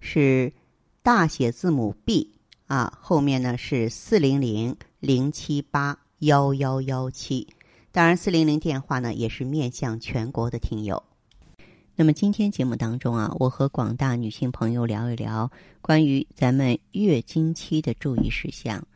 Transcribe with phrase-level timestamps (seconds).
[0.00, 0.52] 是
[1.02, 2.32] 大写字母 B
[2.66, 7.48] 啊，后面呢是四零零零七八幺幺幺七。
[7.90, 11.02] 当然，四零零电话呢也是面向全国的听友。
[11.96, 15.50] 那么今天节目当中啊，我和广大女性朋友聊一聊
[15.80, 18.86] 关于咱们月经期的注意事项。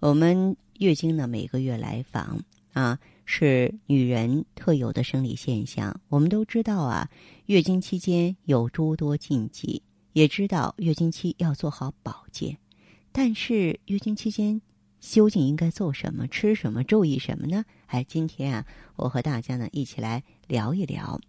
[0.00, 6.00] 我们月经呢每个月来访啊，是女人特有的生理现象。
[6.08, 7.08] 我们都知道啊，
[7.46, 9.80] 月经期间有诸多禁忌，
[10.12, 12.56] 也知道月经期要做好保健。
[13.10, 14.60] 但是月经期间
[15.00, 17.64] 究竟应该做什么、吃什么、注意什么呢？
[17.86, 21.20] 哎，今天啊，我和大家呢一起来聊一聊。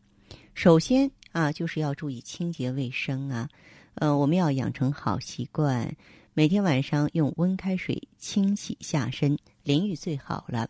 [0.53, 3.49] 首先啊，就是要注意清洁卫生啊，
[3.95, 5.93] 呃，我们要养成好习惯，
[6.33, 10.69] 每天晚上用温开水清洗下身，淋浴最好了。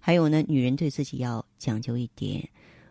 [0.00, 2.46] 还有呢，女人对自己要讲究一点，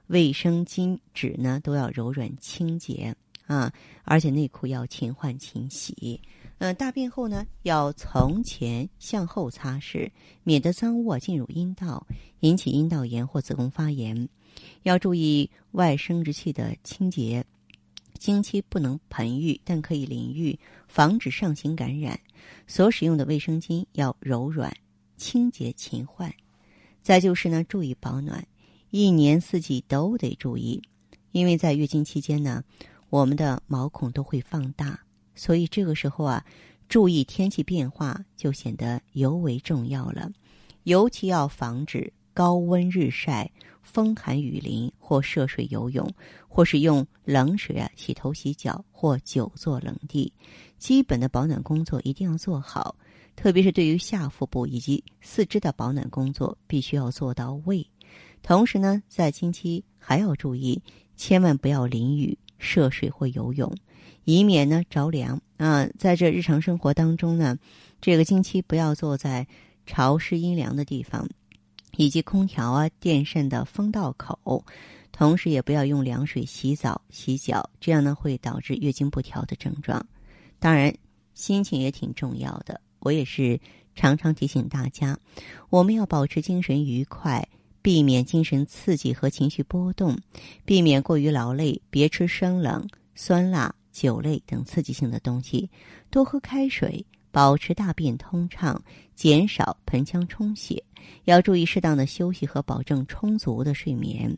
[0.07, 3.15] 卫生巾纸呢都要柔软清洁
[3.51, 3.73] 啊，
[4.05, 6.21] 而且内裤要勤换勤洗。
[6.59, 10.09] 嗯，大便后呢，要从前向后擦拭，
[10.43, 12.07] 免得脏物进入阴道，
[12.39, 14.29] 引起阴道炎或子宫发炎。
[14.83, 17.43] 要注意外生殖器的清洁，
[18.17, 22.17] 经期不能盆浴，但可以淋浴，防止上行感染。
[22.67, 24.73] 所使用的卫生巾要柔软、
[25.17, 26.33] 清洁、勤换。
[27.01, 28.47] 再就是呢，注意保暖，
[28.91, 30.81] 一年四季都得注意，
[31.31, 32.63] 因为在月经期间呢，
[33.11, 34.97] 我们的毛孔都会放大，
[35.35, 36.43] 所以这个时候啊，
[36.87, 40.31] 注意天气变化就显得尤为重要了，
[40.83, 43.51] 尤其要防止高温日晒。
[43.83, 46.07] 风寒雨淋，或涉水游泳，
[46.47, 50.31] 或是用冷水啊洗头洗脚，或久坐冷地，
[50.77, 52.95] 基本的保暖工作一定要做好。
[53.35, 57.85] 特别是对于下腹部以及四肢的保暖工作，必须要做到位。
[58.43, 60.79] 同时呢，在经期还要注意，
[61.17, 63.75] 千万不要淋雨、涉水或游泳，
[64.23, 65.85] 以免呢着凉啊。
[65.99, 67.57] 在这日常生活当中呢，
[67.99, 69.45] 这个经期不要坐在
[69.85, 71.27] 潮湿阴凉的地方。
[71.97, 74.63] 以及空调啊、电扇的风道口，
[75.11, 80.03] 同时也不要用凉水洗澡、洗脚，这样呢会导致月经不调的症状。
[80.57, 80.95] 当然，
[81.33, 82.79] 心情也挺重要的。
[82.99, 83.59] 我也是
[83.93, 85.19] 常常提醒大家，
[85.69, 87.45] 我们要保持精神愉快，
[87.81, 90.17] 避免精神刺激和情绪波动，
[90.65, 95.69] 避免过于劳累，别吃生冷、酸辣、酒类等刺激性的东西，
[96.09, 97.05] 多喝开水。
[97.33, 98.83] 保持大便通畅，
[99.15, 100.83] 减少盆腔充血，
[101.23, 104.37] 要注意适当的休息和保证充足的睡眠。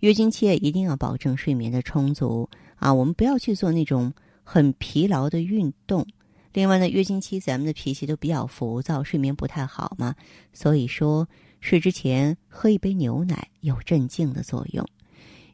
[0.00, 2.46] 月经期一定要保证睡眠的充足
[2.76, 2.92] 啊！
[2.92, 4.12] 我们不要去做那种
[4.44, 6.06] 很疲劳的运动。
[6.52, 10.14] 另外呢，月经期咱们的脾气都比较浮躁，睡眠不太好嘛，
[10.52, 11.26] 所以说
[11.60, 14.86] 睡之前喝一杯牛奶有镇静的作用。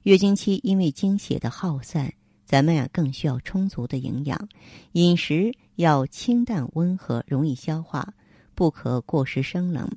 [0.02, 2.12] 月经期因为经血的耗散。
[2.46, 4.48] 咱们呀更需要充足的营养，
[4.92, 8.12] 饮食要清淡温和，容易消化，
[8.54, 9.90] 不可过食生冷，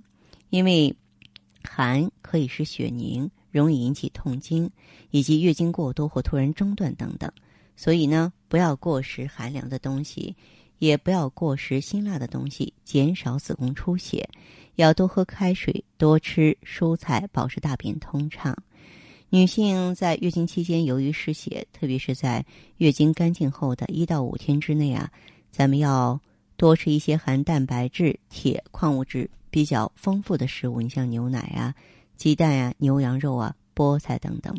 [0.49, 0.95] 因为
[1.61, 4.71] 寒可以使血凝，容易引起痛经，
[5.11, 7.29] 以及月经过多或突然中断等等。
[7.75, 10.33] 所以呢，不要过食寒凉的东西，
[10.79, 14.27] 也不要过食辛辣的东西，减少子宫出血。
[14.75, 18.55] 要多喝开水，多吃蔬菜，保持大便通畅。
[19.29, 22.45] 女性在月经期间，由于失血，特别是在
[22.77, 25.11] 月经干净后的一到五天之内啊，
[25.51, 26.19] 咱们要
[26.55, 31.73] 多吃一些含蛋白质、铁、矿物质比较丰富的食物，你像牛奶啊、
[32.15, 34.55] 鸡蛋啊、牛羊肉啊、菠菜等等。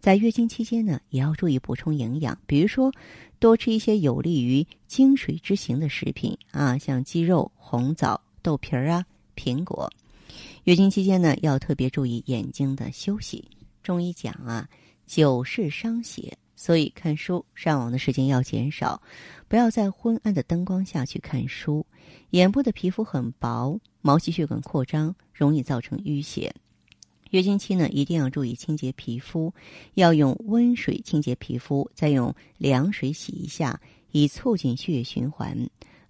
[0.00, 2.92] 在月经期间呢，也要注意补充营养，比如说
[3.38, 9.04] 多吃一些有利于经水之行的食品啊，像鸡肉、红枣、豆皮儿啊、
[9.34, 9.90] 苹果。
[10.64, 13.48] 月经期间呢，要特别注意眼睛的休息。
[13.82, 14.68] 中医讲啊，
[15.06, 19.00] 久视伤血，所以看书、上网的时间要减少，
[19.48, 21.84] 不要在昏暗的灯光下去看书。
[22.30, 26.54] 眼部的皮肤很薄，毛细血管扩张容易造成淤血。
[27.30, 29.52] 月经期呢，一定要注意清洁皮肤，
[29.94, 33.80] 要用温水清洁皮肤，再用凉水洗一下，
[34.12, 35.56] 以促进血液循环。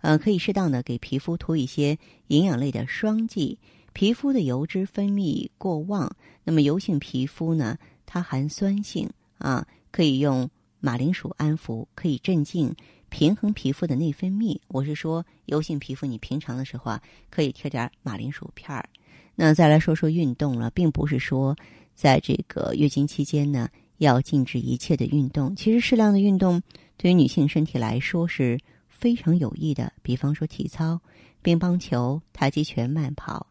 [0.03, 1.99] 呃，可以适当的给皮肤涂一些
[2.29, 3.59] 营养类的霜剂。
[3.93, 6.15] 皮肤的油脂分泌过旺，
[6.45, 9.09] 那么油性皮肤呢，它含酸性
[9.39, 10.49] 啊，可以用
[10.81, 12.73] 马铃薯安抚，可以镇静
[13.09, 14.57] 平衡皮肤的内分泌。
[14.69, 18.87] 我是说油性皮肤，你平常的时候啊，可以贴点马铃薯片儿。
[19.37, 21.55] 那再来说说运动了，并不是说
[21.95, 23.69] 在这个月经期间呢
[23.99, 25.55] 要禁止一切的运动。
[25.55, 26.61] 其实适量的运动
[26.97, 29.93] 对于女性身体来说是非常有益的。
[30.03, 30.99] 比方说体操、
[31.43, 33.47] 乒乓球、太极拳、慢跑，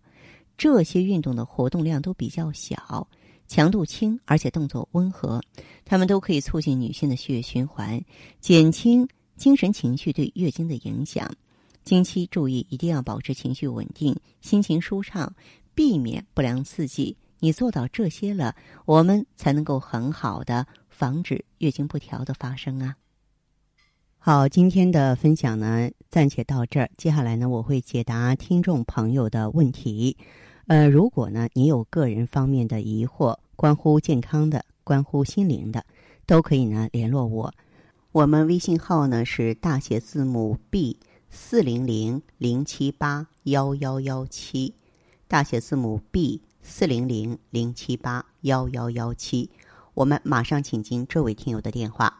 [0.57, 3.07] 这些运动的活动量都比较小。
[3.47, 5.39] 强度轻，而且动作温和，
[5.85, 8.03] 它们都可以促进女性的血液循环，
[8.41, 11.31] 减轻精神情绪对月经的影响。
[11.83, 15.31] 经期注意一定要保持情绪稳定，心情舒畅，
[15.75, 17.15] 避免不良刺激。
[17.39, 18.55] 你做到这些了，
[18.85, 22.95] 我们才能够很好的防止月经不调的发生啊。
[24.17, 26.89] 好，今天的分享呢，暂且到这儿。
[26.97, 30.17] 接下来呢，我会解答听众朋友的问题。
[30.65, 35.85] 呃，如果呢，你有个人方面的疑惑，关乎健康的、关乎心灵的，
[36.25, 37.53] 都可以呢联络我。
[38.11, 40.97] 我们微信号呢是大写字母 B
[41.29, 44.73] 四零零零七八幺幺幺七，
[45.27, 49.49] 大写字母 B 四零零零七八幺幺幺七。
[49.95, 52.13] 我们马上请进这位听友的电话。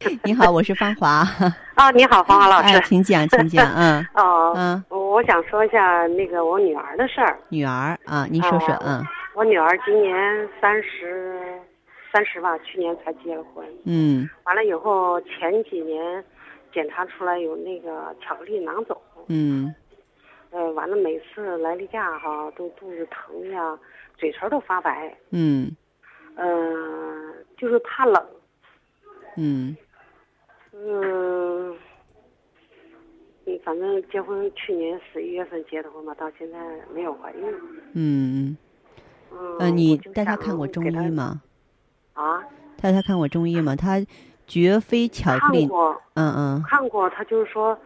[0.24, 1.26] 你好，我是芳华。
[1.74, 4.06] 啊，你好，芳华老师，哎，请讲， 请讲，嗯。
[4.14, 7.38] 哦，嗯，我想说一下那个我女儿的事儿。
[7.50, 9.04] 女儿啊，您说说，嗯。
[9.34, 11.42] 我女儿今年三十，
[12.12, 13.64] 三十吧，去年才结了婚。
[13.84, 14.28] 嗯。
[14.44, 16.24] 完了以后，前几年
[16.72, 18.96] 检查出来有那个巧克力囊肿。
[19.26, 19.74] 嗯。
[20.50, 23.78] 呃，完了，每次来例假哈，都肚子疼呀，
[24.16, 25.16] 嘴唇都发白。
[25.30, 25.70] 嗯。
[26.36, 28.26] 嗯，就是怕冷。
[29.36, 29.76] 嗯。
[30.72, 31.76] 嗯，
[33.44, 36.58] 你，反正结婚去年十一月份结的婚嘛，到现在
[36.94, 37.44] 没有怀孕。
[37.94, 38.56] 嗯
[39.32, 39.58] 嗯。
[39.58, 41.42] 呃，你带他看过中医吗？
[42.14, 42.42] 啊？
[42.80, 43.74] 带他看过中医吗？
[43.76, 44.00] 他
[44.46, 45.60] 绝非巧克力。
[45.60, 46.02] 看过。
[46.14, 46.62] 嗯嗯。
[46.62, 47.78] 看过，他就是说，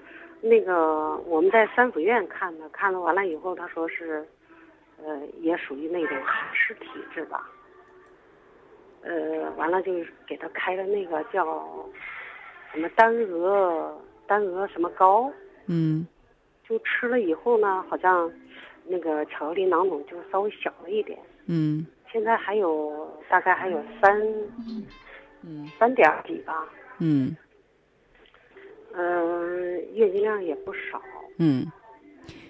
[0.43, 4.27] 那个我们在三府院看的，看了完了以后，他说是，
[5.03, 7.49] 呃，也属于那种寒湿体质吧。
[9.03, 11.89] 呃，完了就是给他开了那个叫。
[12.75, 15.31] 什么丹鹅丹鹅什么膏？
[15.67, 16.07] 嗯，
[16.67, 18.33] 就吃了以后呢，好像
[18.87, 21.19] 那个巧克力囊肿就稍微小了一点。
[21.45, 24.19] 嗯，现在还有大概还有三，
[25.45, 26.67] 嗯，三点几吧。
[26.99, 27.37] 嗯，
[28.95, 31.01] 嗯，月经量也不少。
[31.39, 31.67] 嗯，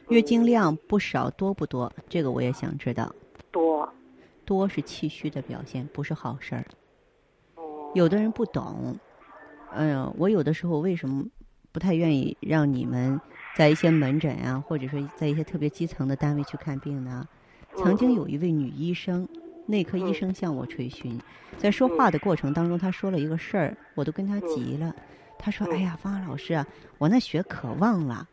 [0.09, 1.93] 月经量不少多不多？
[2.09, 3.15] 这个我也想知道。
[3.51, 3.89] 多，
[4.45, 6.65] 多是气虚的表现，不是好事儿。
[7.55, 7.91] 哦。
[7.95, 8.99] 有的人不懂。
[9.71, 11.25] 哎呀，我有的时候为什么
[11.71, 13.19] 不太愿意让你们
[13.57, 17.27] 在一些门诊啊，或者说在一些特别基层的单位去看病呢？
[17.77, 19.27] 曾经有一位女医生，
[19.67, 21.19] 内科医生向我垂询，
[21.57, 24.95] 在说话的过程当中，她说了一个事儿，我都跟她急了。
[25.43, 26.65] 她说：“哎呀，方老师啊，
[26.99, 28.29] 我那血可旺了。”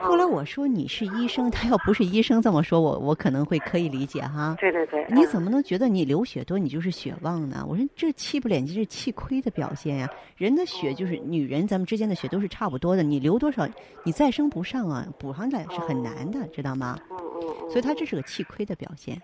[0.00, 4.54] 后来我说你是医生，他要不是医生这么说，我我可能会可以理解哈。
[4.60, 5.04] 对对对。
[5.10, 7.66] 你怎么能觉得你流血多你就是血旺呢？
[7.68, 10.08] 我说这气不敛这是气亏的表现呀。
[10.36, 13.02] 人的血就是女人，咱们之间的血都是差不多的。
[13.02, 13.68] 你流多少，
[14.04, 16.96] 你再生不上啊，补上来是很难的，知道吗？
[17.10, 19.20] 嗯嗯所以他这是个气亏的表现。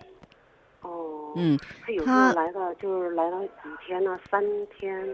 [0.81, 1.31] 哦。
[1.37, 1.57] 嗯。
[1.85, 4.19] 他有时候来的就是来了几天呢？
[4.29, 4.43] 三
[4.77, 5.07] 天，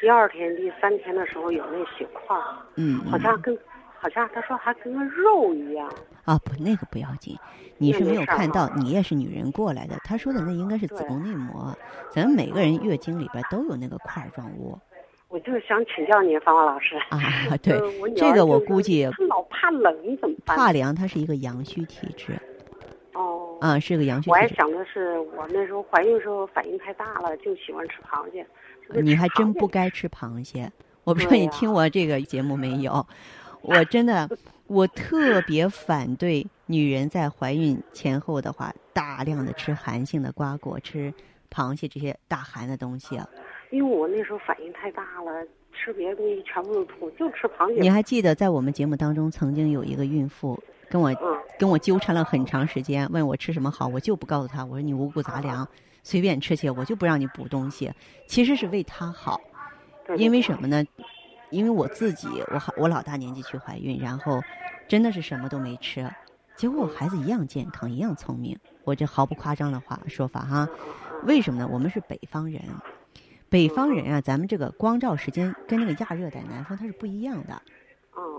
[0.00, 2.36] 第二天、第三天的时候有那血块
[2.76, 3.00] 嗯。
[3.10, 3.56] 好像跟。
[3.98, 5.90] 好像他说还跟个肉一样
[6.26, 7.34] 啊，不，那个不要紧，
[7.78, 9.96] 你是没有看到，你也是女人过来的。
[10.04, 11.74] 他说的那应该是子宫内膜，
[12.10, 14.78] 咱们每个人月经里边都有那个块状物。
[15.28, 17.18] 我就是想请教您，芳芳老师啊，
[17.62, 17.80] 对，
[18.14, 20.56] 这个我估计他老怕冷怎么办？
[20.56, 22.34] 怕凉，他是一个阳虚体质。
[23.14, 23.56] 哦。
[23.62, 24.30] 啊，是个阳虚。
[24.30, 28.46] 我还想的是，我那时候怀孕时候反应太大了，就喜欢吃螃蟹。
[28.94, 30.70] 你还真不该吃螃蟹。
[31.04, 33.06] 我不知道你听我这个节目没有。
[33.62, 34.28] 我真的，
[34.68, 41.12] 我特别反对女人在怀孕前后的话，大量的吃寒性的瓜果，吃
[41.50, 43.28] 螃蟹这些大寒的东西啊。
[43.70, 47.80] 因为我那时候反应太大了，吃别的东西全部都吐，就吃螃蟹。
[47.80, 50.56] 你还记得在我们节目当中，曾经有一个孕妇
[50.88, 51.12] 跟我
[51.58, 55.66] 跟我纠缠了很长时间，问我吃什么好，我就不告诉她，我说你五谷杂粮
[56.06, 57.92] 随便吃些，我就不让你补东西，
[58.28, 59.40] 其实是为他好，
[60.16, 60.84] 因为什么呢？
[61.50, 64.40] 因为我自己，我好我老大年纪去怀孕，然后
[64.86, 66.08] 真的是什么都没吃，
[66.54, 68.56] 结果我孩子一样健康，一样聪明。
[68.84, 70.68] 我这毫不夸张的话说法哈，
[71.24, 71.68] 为什么呢？
[71.72, 72.62] 我们是北方人，
[73.48, 77.60] 北方人啊，咱们这个光照时间跟那个亚热带南方它是不一样的，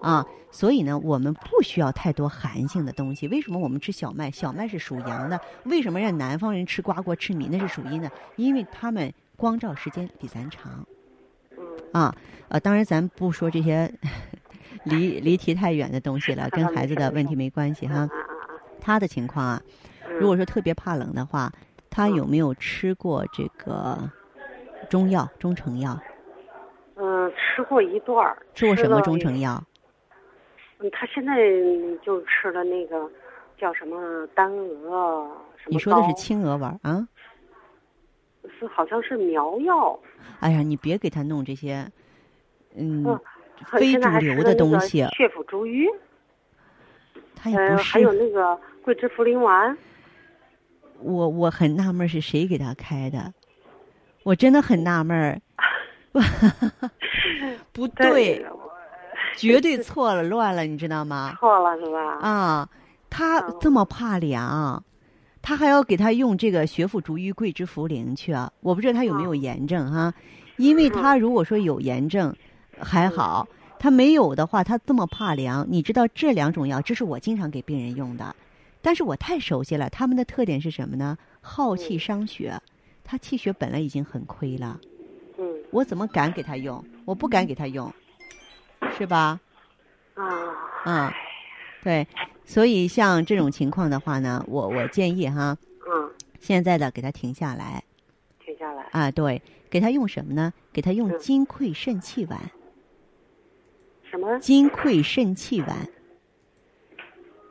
[0.02, 3.28] 啊，所以呢，我们不需要太多寒性的东西。
[3.28, 4.30] 为什么我们吃小麦？
[4.32, 5.40] 小麦是属阳的。
[5.66, 7.48] 为什么让南方人吃瓜果吃米？
[7.52, 10.86] 那是属阴的，因为他们光照时间比咱长。
[11.92, 12.16] 啊，
[12.50, 13.92] 呃，当然咱不说这些
[14.86, 18.08] 离离题太远的东西了， 跟孩子的问题没关系哈。
[18.80, 19.62] 他的情况啊，
[20.08, 21.52] 嗯如果说特别怕冷的话，
[21.90, 24.10] 他有没有吃过这个
[24.90, 26.00] 中药、中成药？
[27.58, 28.38] 嗯，吃过一段儿。
[28.54, 29.64] 吃过什么中成药？
[30.80, 31.36] 嗯，他现在
[32.04, 33.10] 就吃了那个
[33.58, 37.08] 叫什么丹鹅，什么你说的是青鹅丸儿啊？
[38.60, 40.00] 是好像是苗药，
[40.40, 41.86] 哎呀，你别给他弄这些，
[42.76, 43.20] 嗯，嗯，
[43.66, 48.14] 非主流的东西血府逐瘀，呃，他也不还有。
[48.14, 49.78] 那个桂枝茯苓丸，
[51.00, 53.34] 我我很纳闷是谁给他开的，
[54.24, 55.42] 我真的很纳闷儿。
[57.78, 58.44] 不对，
[59.36, 61.38] 绝对错了，乱了，你知道吗？
[61.40, 62.18] 错了是吧？
[62.28, 62.70] 啊，
[63.08, 64.84] 他哦这么怕凉，
[65.44, 68.52] 他还要给他用这个血府逐瘀、桂枝茯苓去啊！
[68.62, 70.12] 我不知道他有没有哦炎症哈，
[70.58, 72.36] 因为他如果说有炎症
[72.80, 78.36] 还好，他没有的话，他这么怕凉，你知道这两种药，这是我经常给病人用的，
[78.82, 81.16] 但是我太熟悉了，他们的特点是什么呢？
[81.42, 82.60] 耗气伤血，
[83.04, 84.97] 他气血本来已经很亏了，嗯
[85.72, 86.84] 我怎么敢给他用？
[87.06, 87.94] 我不敢给他用，
[88.98, 89.40] 是吧？
[90.16, 90.24] 啊，
[90.86, 91.12] 嗯，
[91.84, 92.08] 对，
[92.44, 95.58] 所以像这种情况的话呢，我我建议哈，
[95.88, 97.84] 嗯，现在的给他停下来。
[98.40, 100.54] 停下来，啊，对，给他用什么呢？
[100.72, 101.20] 给他用嗯。
[101.20, 102.40] 金匮肾气丸，
[104.10, 104.40] 什么？
[104.40, 105.90] 金匮肾气丸，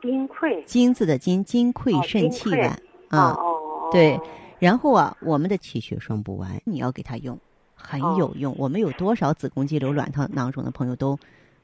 [0.01, 0.63] 金匮？
[0.65, 2.69] 金字的金，金匮哦肾气丸。
[3.11, 3.31] 哦啊。
[3.39, 4.19] 哦，对。
[4.59, 7.39] 然后啊，我们的气血双补丸你要给他用，
[7.77, 8.53] 很哦有用。
[8.57, 11.17] 我们有多少子宫肌瘤、卵巢囊肿的朋友都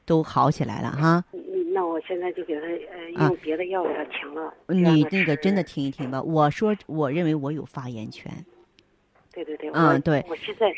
[0.06, 1.22] 都好起来了哈。
[1.32, 1.40] 嗯
[1.74, 4.54] 那我现在就给他呃啊用别的药给他停了。
[4.68, 6.22] 你那个真的听一听吧。
[6.22, 8.32] 我说，我认为我有发言权。
[9.32, 10.72] 对对对，嗯对我现在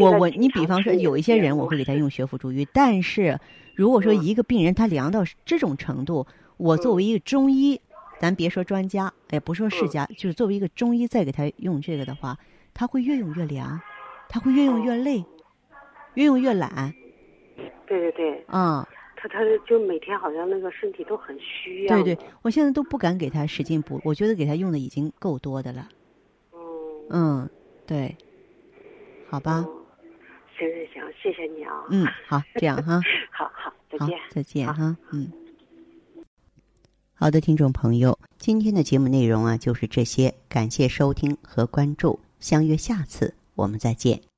[0.00, 3.38] 我我，你比方说，有一些人我会给他用血府逐瘀，但是
[3.74, 6.26] 如果说嗯一个病人他凉到这种程度，
[6.56, 7.78] 我作为一个中医，
[8.18, 12.38] 咱别说专家，也不说世嗯家，就是作为一个中医再给他用这个的话，
[12.72, 13.78] 他会越用越凉，
[14.28, 15.24] 他会越用越累，
[16.14, 16.92] 越用越懒，
[17.86, 18.84] 对对对，嗯，
[19.16, 21.94] 他他就每天好像那个身体都很虚呀。
[21.94, 25.88] 对对，我现在都不敢给他使劲补，我觉得给他用的已经够多的了，
[26.52, 27.40] 嗯。
[27.40, 27.50] 嗯，
[27.86, 28.16] 对，
[29.28, 29.74] 好吧，嗯。
[30.58, 31.72] 行行行，谢谢你啊。
[31.90, 33.00] 嗯，好，这样哈。
[33.30, 35.32] 好好，再见。，再见哈，嗯。
[37.14, 44.37] 好的，听众朋友，今天的节目内容啊就是这些，感谢收听和关注，相约下次我们再见。